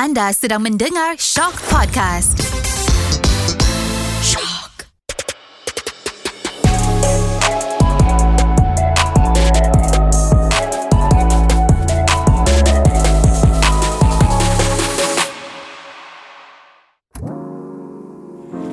Anda 0.00 0.32
sedang 0.32 0.64
mendengar 0.64 1.20
Shock 1.20 1.60
Podcast. 1.68 2.40
Shock. 4.24 4.88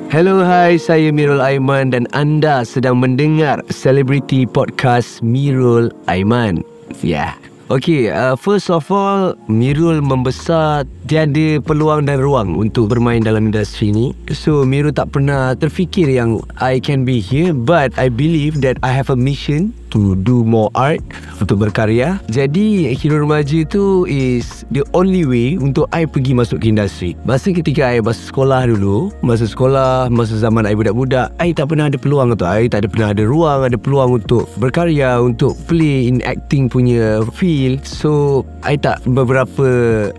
Hello, 0.08 0.40
hai, 0.40 0.80
saya 0.80 1.12
Mirul 1.12 1.44
Aiman 1.44 1.92
dan 1.92 2.08
anda 2.16 2.64
sedang 2.64 3.04
mendengar 3.04 3.60
Celebrity 3.68 4.48
Podcast 4.48 5.20
Mirul 5.20 5.92
Aiman. 6.08 6.64
Yeah. 7.04 7.36
Okay, 7.68 8.08
uh, 8.08 8.32
first 8.32 8.72
of 8.72 8.88
all, 8.88 9.36
Mirul 9.44 10.00
membesar 10.00 10.88
tiada 11.04 11.60
peluang 11.60 12.08
dan 12.08 12.16
ruang 12.16 12.56
untuk 12.56 12.88
bermain 12.88 13.20
dalam 13.20 13.52
industri 13.52 13.92
ni. 13.92 14.16
So, 14.32 14.64
Mirul 14.64 14.96
tak 14.96 15.12
pernah 15.12 15.52
terfikir 15.52 16.08
yang 16.08 16.40
I 16.64 16.80
can 16.80 17.04
be 17.04 17.20
here 17.20 17.52
but 17.52 17.92
I 18.00 18.08
believe 18.08 18.64
that 18.64 18.80
I 18.80 18.96
have 18.96 19.12
a 19.12 19.18
mission 19.20 19.76
to 19.92 20.16
do 20.20 20.44
more 20.44 20.68
art 20.76 21.00
untuk 21.40 21.64
berkarya. 21.64 22.20
Jadi 22.28 22.92
hero 22.92 23.24
remaja 23.24 23.64
tu 23.68 24.04
is 24.04 24.64
the 24.72 24.84
only 24.92 25.24
way 25.24 25.56
untuk 25.56 25.88
I 25.96 26.04
pergi 26.04 26.36
masuk 26.36 26.60
ke 26.60 26.72
industri. 26.72 27.16
Masa 27.24 27.52
ketika 27.52 27.88
I 27.88 28.04
masa 28.04 28.20
sekolah 28.28 28.68
dulu, 28.68 29.12
masa 29.24 29.48
sekolah, 29.48 30.12
masa 30.12 30.36
zaman 30.36 30.68
I 30.68 30.76
budak-budak, 30.76 31.32
I 31.40 31.56
tak 31.56 31.72
pernah 31.72 31.88
ada 31.88 31.96
peluang 31.96 32.36
tu. 32.36 32.44
I 32.44 32.68
tak 32.68 32.84
ada 32.84 32.88
pernah 32.88 33.08
ada 33.16 33.24
ruang, 33.24 33.64
ada 33.64 33.76
peluang 33.80 34.20
untuk 34.20 34.48
berkarya, 34.60 35.20
untuk 35.20 35.56
play 35.64 36.08
in 36.08 36.20
acting 36.24 36.68
punya 36.68 37.24
field. 37.32 37.57
So, 37.82 38.42
I 38.62 38.78
tak 38.78 39.02
beberapa 39.08 39.66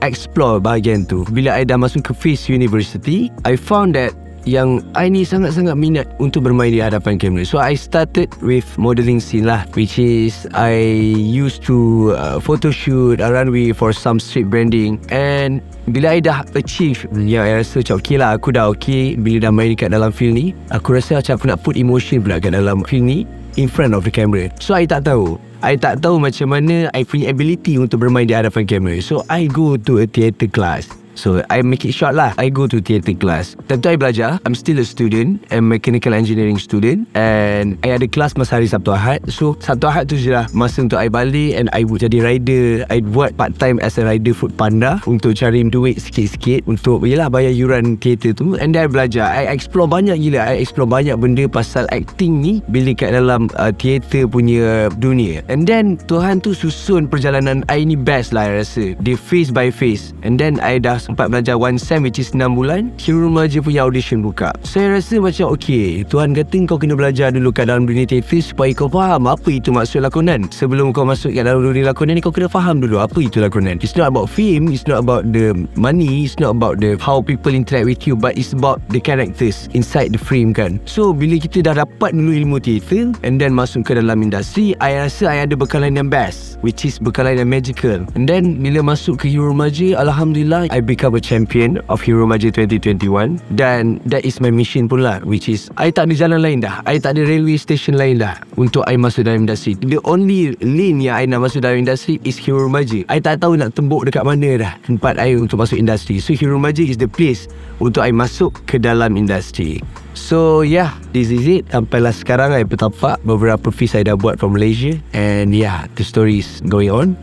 explore 0.04 0.60
bahagian 0.60 1.08
tu. 1.08 1.24
Bila 1.32 1.56
I 1.56 1.64
dah 1.64 1.80
masuk 1.80 2.10
ke 2.10 2.12
Face 2.12 2.52
University, 2.52 3.32
I 3.48 3.56
found 3.56 3.96
that 3.96 4.12
yang 4.48 4.82
I 4.96 5.12
ni 5.12 5.28
sangat-sangat 5.28 5.76
minat 5.76 6.08
untuk 6.18 6.48
bermain 6.48 6.72
di 6.72 6.80
hadapan 6.80 7.20
kamera. 7.20 7.44
So 7.44 7.60
I 7.60 7.76
started 7.76 8.32
with 8.40 8.66
modelling 8.80 9.20
scene 9.20 9.46
lah 9.46 9.68
which 9.76 10.00
is 10.00 10.48
I 10.56 10.76
used 11.14 11.62
to 11.68 12.12
uh, 12.16 12.38
photo 12.40 12.72
shoot 12.72 13.20
a 13.20 13.30
runway 13.30 13.76
for 13.76 13.92
some 13.92 14.18
street 14.18 14.48
branding 14.48 14.98
and 15.12 15.60
bila 15.90 16.18
I 16.18 16.20
dah 16.22 16.46
achieve 16.58 17.06
yang 17.14 17.46
I 17.46 17.62
rasa 17.62 17.82
macam 17.82 17.96
okay 18.00 18.18
lah 18.18 18.30
aku 18.38 18.50
dah 18.54 18.70
okay 18.72 19.18
bila 19.18 19.50
dah 19.50 19.52
main 19.54 19.74
dekat 19.74 19.90
dalam 19.94 20.14
film 20.14 20.38
ni 20.38 20.48
aku 20.70 20.98
rasa 20.98 21.20
macam 21.20 21.34
aku 21.38 21.46
nak 21.50 21.60
put 21.66 21.76
emotion 21.78 22.22
pula 22.22 22.38
kat 22.38 22.54
dalam 22.54 22.86
film 22.86 23.10
ni 23.10 23.20
in 23.56 23.72
front 23.72 23.96
of 23.96 24.04
the 24.04 24.12
camera. 24.12 24.52
So 24.60 24.76
I 24.76 24.86
tak 24.86 25.08
tahu 25.08 25.40
I 25.60 25.76
tak 25.76 26.00
tahu 26.00 26.20
macam 26.24 26.56
mana 26.56 26.88
I 26.96 27.04
punya 27.04 27.32
ability 27.32 27.76
untuk 27.76 28.04
bermain 28.04 28.28
di 28.28 28.36
hadapan 28.36 28.64
kamera. 28.68 29.00
So 29.04 29.28
I 29.28 29.48
go 29.48 29.76
to 29.76 30.04
a 30.04 30.06
theatre 30.08 30.48
class. 30.48 30.99
So 31.20 31.44
I 31.52 31.60
make 31.68 31.84
it 31.84 31.92
short 31.92 32.16
lah. 32.16 32.32
I 32.40 32.48
go 32.48 32.64
to 32.72 32.80
theatre 32.80 33.12
class. 33.12 33.60
Tentu 33.68 33.92
I 33.92 34.00
belajar. 34.00 34.40
I'm 34.48 34.56
still 34.56 34.80
a 34.80 34.88
student 34.88 35.44
I'm 35.52 35.68
mechanical 35.68 36.16
engineering 36.16 36.56
student. 36.56 37.12
And 37.12 37.76
I 37.84 38.00
ada 38.00 38.08
kelas 38.08 38.40
masa 38.40 38.56
hari 38.56 38.72
Sabtu 38.72 38.96
Ahad. 38.96 39.20
So 39.28 39.60
Sabtu 39.60 39.92
Ahad 39.92 40.08
tu 40.08 40.16
je 40.16 40.32
lah 40.32 40.48
Masa 40.56 40.88
untuk 40.88 40.96
I 40.96 41.12
balik 41.12 41.60
And 41.60 41.68
I 41.76 41.84
would 41.84 42.00
jadi 42.00 42.24
rider. 42.24 42.88
I 42.88 43.04
buat 43.04 43.36
part 43.36 43.60
time 43.60 43.84
as 43.84 44.00
a 44.00 44.08
rider 44.08 44.32
food 44.32 44.56
panda 44.56 45.04
Untuk 45.04 45.36
cari 45.36 45.68
duit 45.68 46.00
sikit-sikit 46.00 46.64
Untuk 46.72 47.04
yelah 47.04 47.28
bayar 47.28 47.52
yuran 47.52 48.00
theatre 48.00 48.32
tu. 48.32 48.56
And 48.56 48.72
then 48.72 48.88
I 48.88 48.90
belajar. 48.90 49.28
I 49.28 49.52
explore 49.52 49.92
banyak 49.92 50.16
gila. 50.16 50.56
I 50.56 50.64
explore 50.64 50.88
banyak 50.88 51.20
benda 51.20 51.44
pasal 51.52 51.84
acting 51.92 52.40
ni 52.40 52.64
Bila 52.72 52.96
kat 52.96 53.12
dalam 53.12 53.52
uh, 53.60 53.76
theatre 53.76 54.24
punya 54.24 54.88
dunia. 54.96 55.44
And 55.52 55.68
then 55.68 56.00
Tuhan 56.08 56.40
tu 56.40 56.56
susun 56.56 57.12
perjalanan 57.12 57.68
I 57.68 57.84
ni 57.84 58.00
best 58.00 58.32
lah 58.32 58.48
I 58.48 58.64
rasa. 58.64 58.96
Dia 59.04 59.20
face 59.20 59.52
by 59.52 59.68
face. 59.68 60.16
And 60.24 60.40
then 60.40 60.64
I 60.64 60.80
dah 60.80 61.09
sempat 61.10 61.34
belajar 61.34 61.58
one 61.58 61.82
sem 61.82 62.06
which 62.06 62.22
is 62.22 62.30
6 62.38 62.54
bulan 62.54 62.94
Hero 63.02 63.26
Remaja 63.26 63.58
punya 63.66 63.82
audition 63.90 64.22
buka. 64.22 64.54
Saya 64.62 64.94
rasa 64.94 65.18
macam 65.18 65.58
okay 65.58 66.06
Tuhan 66.06 66.38
kata 66.38 66.70
kau 66.70 66.78
kena 66.78 66.94
belajar 66.94 67.34
dulu 67.34 67.50
kat 67.50 67.66
dalam 67.66 67.90
dunia 67.90 68.06
teater 68.06 68.38
Supaya 68.46 68.70
kau 68.78 68.86
faham 68.86 69.26
apa 69.26 69.50
itu 69.50 69.74
maksud 69.74 70.06
lakonan. 70.06 70.46
Sebelum 70.54 70.94
kau 70.94 71.04
masuk 71.04 71.34
kat 71.34 71.50
dalam 71.50 71.66
dunia 71.66 71.90
lakonan 71.90 72.16
ni 72.16 72.22
Kau 72.22 72.30
kena 72.30 72.46
faham 72.46 72.78
dulu 72.78 73.02
apa 73.02 73.18
itu 73.18 73.42
lakonan. 73.42 73.82
It's 73.82 73.98
not 73.98 74.14
about 74.14 74.30
fame 74.30 74.70
It's 74.70 74.86
not 74.86 75.02
about 75.02 75.34
the 75.34 75.58
money 75.74 76.30
It's 76.30 76.38
not 76.38 76.54
about 76.54 76.78
the 76.78 76.94
how 77.02 77.26
people 77.26 77.58
interact 77.58 77.90
with 77.90 78.06
you 78.06 78.14
But 78.14 78.38
it's 78.38 78.54
about 78.54 78.78
the 78.94 79.02
characters 79.02 79.66
inside 79.74 80.14
the 80.14 80.22
frame 80.22 80.54
kan. 80.54 80.78
So 80.86 81.10
bila 81.10 81.42
kita 81.42 81.66
dah 81.66 81.82
dapat 81.82 82.14
dulu 82.14 82.38
ilmu 82.38 82.58
teater 82.62 83.18
And 83.26 83.42
then 83.42 83.58
masuk 83.58 83.90
ke 83.90 83.98
dalam 83.98 84.22
industri 84.22 84.78
I 84.78 85.02
rasa 85.02 85.34
I 85.34 85.50
ada 85.50 85.58
bekalan 85.58 85.98
yang 85.98 86.14
best 86.14 86.62
Which 86.62 86.84
is 86.84 87.00
bekalan 87.00 87.40
yang 87.40 87.50
magical. 87.50 88.04
And 88.14 88.30
then 88.30 88.62
bila 88.62 88.94
masuk 88.94 89.24
ke 89.24 89.32
Hero 89.32 89.50
Remaja 89.50 89.98
Alhamdulillah 89.98 90.70
I 90.70 90.84
become 91.00 91.16
a 91.16 91.24
champion 91.24 91.80
of 91.88 92.04
Hero 92.04 92.28
Maja 92.28 92.52
2021 92.52 93.40
dan 93.56 94.04
that 94.04 94.28
is 94.28 94.44
my 94.44 94.52
mission 94.52 94.92
pun 94.92 95.00
lah 95.00 95.24
which 95.24 95.48
is 95.48 95.72
I 95.80 95.96
tak 95.96 96.12
ada 96.12 96.28
jalan 96.28 96.44
lain 96.44 96.60
dah. 96.60 96.84
I 96.84 97.00
tak 97.00 97.16
ada 97.16 97.24
railway 97.24 97.56
station 97.56 97.96
lain 97.96 98.20
dah 98.20 98.36
untuk 98.60 98.84
I 98.84 99.00
masuk 99.00 99.24
dalam 99.24 99.48
industri. 99.48 99.80
The 99.80 100.04
only 100.04 100.60
lane 100.60 101.00
yang 101.00 101.16
I 101.16 101.24
nak 101.24 101.48
masuk 101.48 101.64
dalam 101.64 101.88
industri 101.88 102.20
is 102.28 102.36
Hero 102.36 102.68
Maja 102.68 103.08
I 103.08 103.24
tak 103.24 103.40
tahu 103.40 103.56
nak 103.56 103.80
tembuk 103.80 104.12
dekat 104.12 104.28
mana 104.28 104.60
dah 104.60 104.74
tempat 104.84 105.16
I 105.16 105.40
untuk 105.40 105.64
masuk 105.64 105.80
industri. 105.80 106.20
So 106.20 106.36
Hero 106.36 106.60
Maja 106.60 106.84
is 106.84 107.00
the 107.00 107.08
place 107.08 107.48
untuk 107.80 108.04
I 108.04 108.12
masuk 108.12 108.60
ke 108.68 108.76
dalam 108.76 109.16
industri. 109.16 109.80
So 110.20 110.68
yeah, 110.68 111.00
this 111.16 111.32
is 111.32 111.48
it. 111.48 111.72
Sampailah 111.72 112.12
sekarang 112.12 112.52
I 112.52 112.68
bertapak 112.68 113.24
beberapa 113.24 113.72
fees 113.72 113.96
saya 113.96 114.12
dah 114.12 114.20
buat 114.20 114.36
from 114.36 114.60
Malaysia. 114.60 115.00
And 115.16 115.56
yeah, 115.56 115.88
the 115.96 116.04
story 116.04 116.44
is 116.44 116.60
going 116.68 116.92
on. 116.92 117.16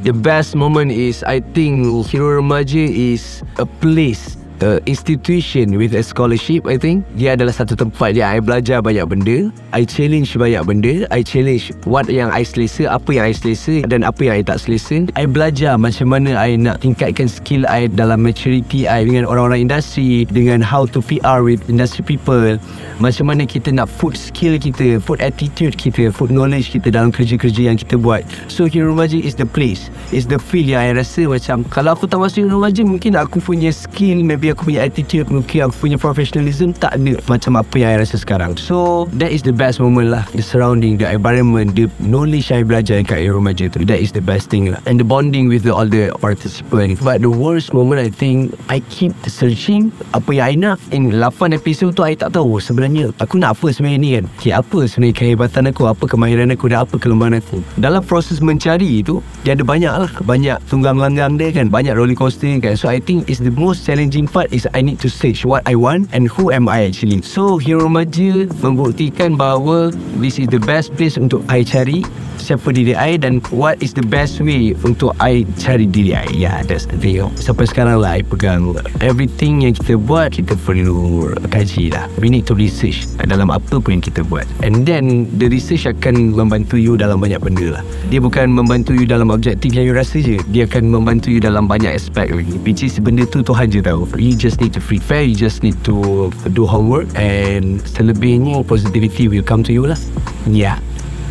The 0.00 0.12
best 0.16 0.56
moment 0.56 0.92
is 0.92 1.22
I 1.24 1.40
think 1.40 1.84
Hero 2.08 2.40
Remaja 2.40 2.88
is 2.88 3.42
a 3.58 3.66
place 3.66 4.39
uh, 4.62 4.78
institution 4.86 5.76
with 5.76 5.96
a 5.96 6.02
scholarship 6.04 6.64
I 6.68 6.76
think. 6.76 7.04
Dia 7.16 7.34
adalah 7.36 7.52
satu 7.52 7.76
tempat 7.76 8.16
yang 8.16 8.28
I 8.30 8.38
belajar 8.40 8.84
banyak 8.84 9.04
benda. 9.08 9.38
I 9.72 9.82
challenge 9.88 10.36
banyak 10.36 10.62
benda. 10.64 11.06
I 11.08 11.24
challenge 11.24 11.72
what 11.88 12.06
yang 12.08 12.30
I 12.30 12.44
selesa 12.44 12.88
apa 12.88 13.10
yang 13.16 13.24
I 13.28 13.34
selesa 13.34 13.84
dan 13.88 14.04
apa 14.04 14.20
yang 14.28 14.34
I 14.40 14.42
tak 14.44 14.60
selesa. 14.62 15.08
I 15.16 15.24
belajar 15.24 15.80
macam 15.80 16.12
mana 16.12 16.36
I 16.36 16.60
nak 16.60 16.84
tingkatkan 16.84 17.26
skill 17.26 17.64
I 17.66 17.88
dalam 17.88 18.22
maturity 18.22 18.84
I 18.86 19.06
dengan 19.06 19.24
orang-orang 19.26 19.70
industri 19.70 20.28
dengan 20.28 20.60
how 20.60 20.84
to 20.92 21.00
PR 21.00 21.40
with 21.42 21.64
industry 21.66 22.04
people. 22.04 22.60
Macam 23.00 23.32
mana 23.32 23.48
kita 23.48 23.72
nak 23.72 23.88
put 23.96 24.14
skill 24.14 24.60
kita 24.60 25.00
put 25.00 25.24
attitude 25.24 25.74
kita 25.80 26.12
put 26.12 26.28
knowledge 26.28 26.76
kita 26.76 26.92
dalam 26.92 27.08
kerja-kerja 27.08 27.72
yang 27.72 27.78
kita 27.80 27.96
buat. 27.96 28.26
So 28.52 28.68
Hero 28.68 28.92
Remaja 28.92 29.16
is 29.16 29.38
the 29.38 29.48
place. 29.48 29.88
Is 30.12 30.28
the 30.28 30.36
feel 30.36 30.66
yang 30.68 30.82
I 30.84 30.90
rasa 30.92 31.24
macam 31.24 31.64
kalau 31.70 31.96
aku 31.96 32.04
tak 32.04 32.20
masuk 32.20 32.44
Hero 32.44 32.60
Remaja 32.60 32.82
mungkin 32.84 33.16
aku 33.16 33.40
punya 33.40 33.72
skill 33.72 34.20
maybe 34.20 34.49
aku 34.52 34.70
punya 34.70 34.84
attitude 34.84 35.28
mungkin 35.30 35.68
aku 35.68 35.86
punya 35.86 35.96
professionalism 36.00 36.74
tak 36.74 36.98
ada 36.98 37.18
macam 37.26 37.60
apa 37.60 37.74
yang 37.78 37.90
I 37.94 37.96
rasa 38.02 38.16
sekarang. 38.18 38.56
So 38.58 39.06
that 39.18 39.30
is 39.30 39.42
the 39.42 39.54
best 39.54 39.78
moment 39.78 40.10
lah. 40.10 40.24
The 40.32 40.42
surrounding 40.42 40.98
the 40.98 41.10
environment 41.10 41.74
the 41.76 41.90
knowledge 42.00 42.50
I 42.54 42.64
belajar 42.64 43.02
kat 43.04 43.20
Air 43.20 43.36
Remaja 43.36 43.68
tu 43.68 43.82
that 43.84 44.00
is 44.00 44.14
the 44.14 44.24
best 44.24 44.48
thing 44.48 44.72
lah. 44.72 44.80
And 44.88 44.96
the 44.96 45.06
bonding 45.06 45.52
with 45.52 45.66
the, 45.66 45.74
all 45.74 45.86
the 45.86 46.14
participants. 46.18 47.02
But 47.02 47.20
the 47.20 47.32
worst 47.32 47.74
moment 47.76 48.00
I 48.00 48.08
think 48.08 48.56
I 48.72 48.80
keep 48.88 49.12
searching 49.28 49.92
apa 50.16 50.30
yang 50.32 50.46
I 50.46 50.54
nak. 50.56 50.78
In 50.90 51.12
8 51.12 51.52
episode 51.52 51.92
tu 51.92 52.02
I 52.06 52.16
tak 52.16 52.32
tahu 52.32 52.56
sebenarnya 52.62 53.12
aku 53.20 53.36
nak 53.36 53.60
apa 53.60 53.68
sebenarnya 53.74 53.98
ni 54.00 54.10
kan. 54.16 54.24
Okay, 54.40 54.52
apa 54.56 54.78
sebenarnya 54.88 55.14
kehebatan 55.16 55.62
aku? 55.68 55.82
Apa 55.90 56.04
kemahiran 56.08 56.48
aku? 56.54 56.72
Dan 56.72 56.88
apa 56.88 56.94
kelemahan 56.96 57.42
aku? 57.42 57.60
Dalam 57.76 58.00
proses 58.00 58.40
mencari 58.40 59.04
tu 59.04 59.20
dia 59.44 59.52
ada 59.52 59.64
banyak 59.66 59.92
lah. 59.92 60.10
Banyak 60.24 60.64
tunggang 60.72 60.96
langgang 60.96 61.36
dia 61.36 61.52
kan. 61.52 61.68
Banyak 61.68 61.92
roller 61.92 62.16
coaster 62.16 62.48
kan. 62.62 62.72
So 62.80 62.88
I 62.88 63.02
think 63.02 63.28
it's 63.28 63.44
the 63.44 63.52
most 63.52 63.84
challenging 63.84 64.24
part 64.24 64.39
part 64.40 64.56
is 64.56 64.64
I 64.72 64.80
need 64.80 64.96
to 65.04 65.12
stage 65.12 65.44
what 65.44 65.68
I 65.68 65.76
want 65.76 66.08
and 66.16 66.24
who 66.24 66.48
am 66.48 66.64
I 66.64 66.88
actually. 66.88 67.20
So 67.20 67.60
Hero 67.60 67.92
Maja 67.92 68.48
membuktikan 68.64 69.36
bahawa 69.36 69.92
this 70.16 70.40
is 70.40 70.48
the 70.48 70.62
best 70.64 70.96
place 70.96 71.20
untuk 71.20 71.44
I 71.52 71.60
cari 71.60 72.00
siapa 72.40 72.72
diri 72.72 72.96
I 72.96 73.20
dan 73.20 73.44
what 73.52 73.76
is 73.84 73.92
the 73.92 74.02
best 74.02 74.40
way 74.40 74.72
untuk 74.80 75.12
I 75.20 75.44
cari 75.60 75.84
diri 75.84 76.16
I. 76.16 76.24
Yeah, 76.32 76.64
that's 76.64 76.88
the 76.88 76.96
thing. 76.96 77.28
Sampai 77.36 77.68
sekarang 77.68 78.00
lah 78.00 78.16
I 78.16 78.24
pegang 78.24 78.72
everything 79.04 79.68
yang 79.68 79.76
kita 79.76 80.00
buat 80.00 80.32
kita 80.32 80.56
perlu 80.64 81.28
kaji 81.52 81.92
lah. 81.92 82.08
We 82.16 82.32
need 82.32 82.48
to 82.48 82.56
research 82.56 83.12
dalam 83.20 83.52
apa 83.52 83.76
pun 83.76 84.00
yang 84.00 84.04
kita 84.04 84.24
buat. 84.24 84.48
And 84.64 84.88
then 84.88 85.28
the 85.36 85.52
research 85.52 85.84
akan 85.84 86.32
membantu 86.32 86.80
you 86.80 86.96
dalam 86.96 87.20
banyak 87.20 87.44
benda 87.44 87.76
lah. 87.76 87.82
Dia 88.08 88.24
bukan 88.24 88.48
membantu 88.48 88.96
you 88.96 89.04
dalam 89.04 89.28
objektif 89.28 89.76
yang 89.76 89.84
you 89.84 89.92
rasa 89.92 90.24
je. 90.24 90.40
Dia 90.48 90.64
akan 90.64 90.88
membantu 90.88 91.28
you 91.28 91.44
dalam 91.44 91.68
banyak 91.68 91.92
aspek. 91.92 92.32
Which 92.64 92.80
is 92.80 92.96
benda 93.04 93.28
tu 93.28 93.44
Tuhan 93.44 93.68
je 93.68 93.84
tahu. 93.84 94.08
You 94.16 94.29
just 94.36 94.60
need 94.60 94.72
to 94.74 94.82
prepare, 94.82 95.22
you 95.22 95.34
just 95.34 95.62
need 95.62 95.78
to 95.84 96.28
do 96.52 96.66
homework 96.66 97.08
and 97.14 97.80
selebihnya 97.82 98.66
positivity 98.66 99.28
will 99.28 99.44
come 99.44 99.62
to 99.64 99.72
you 99.72 99.86
lah. 99.86 99.98
Yeah. 100.46 100.78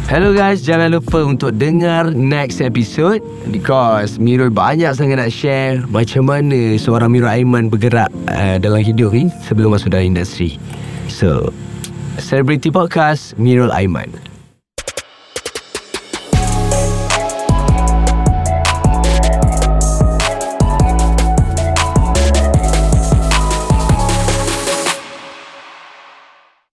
Hello 0.10 0.34
guys, 0.34 0.66
jangan 0.66 0.90
lupa 0.90 1.22
untuk 1.22 1.54
dengar 1.62 2.18
next 2.18 2.66
episode 2.66 3.22
because 3.54 4.18
Mirul 4.18 4.50
banyak 4.50 4.90
sangat 4.98 5.22
nak 5.22 5.30
share 5.30 5.86
macam 5.86 6.25
mana 6.25 6.81
seorang 6.81 7.13
Mirul 7.13 7.30
Aiman 7.30 7.69
bergerak 7.69 8.10
uh, 8.25 8.57
dalam 8.57 8.81
hidup 8.81 9.13
ni 9.13 9.30
sebelum 9.45 9.78
masuk 9.78 9.94
dalam 9.94 10.18
industri. 10.18 10.57
So, 11.13 11.54
Celebrity 12.18 12.74
Podcast 12.74 13.38
Mirul 13.38 13.69
Aiman. 13.69 14.29